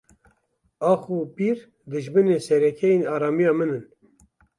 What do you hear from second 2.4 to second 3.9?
sereke yên aramiya min in.